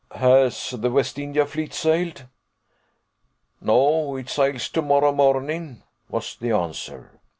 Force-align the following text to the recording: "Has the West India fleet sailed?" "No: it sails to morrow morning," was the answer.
"Has 0.15 0.71
the 0.71 0.89
West 0.89 1.19
India 1.19 1.45
fleet 1.45 1.75
sailed?" 1.75 2.25
"No: 3.61 4.15
it 4.15 4.29
sails 4.29 4.67
to 4.69 4.81
morrow 4.81 5.11
morning," 5.11 5.83
was 6.09 6.35
the 6.35 6.49
answer. 6.53 7.21